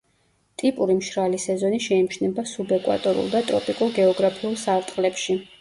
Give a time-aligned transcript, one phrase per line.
[0.61, 5.43] ტიპური მშრალი სეზონი შეიმჩნევა სუბეკვატორულ და ტროპიკულ გეოგრაფიულ სარტყლებში.